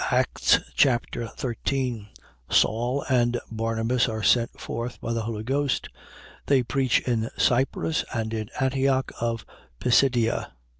[0.09, 2.07] Acts Chapter 13
[2.49, 5.89] Saul and Barnabas are sent forth by the Holy Ghost.
[6.47, 9.45] They preach in Cyprus and in Antioch of
[9.79, 10.53] Pisidia.